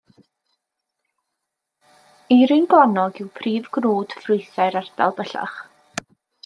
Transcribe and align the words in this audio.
Eirin 2.37 2.65
gwlanog 2.73 3.23
yw 3.25 3.31
prif 3.41 3.69
gnwd 3.79 4.19
ffrwythau'r 4.21 4.81
ardal 4.83 5.19
bellach. 5.21 5.61